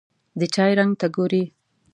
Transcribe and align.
د 0.39 0.41
چای 0.53 0.71
رنګ 0.79 0.91
ته 0.99 1.07
ګوري. 1.15 1.43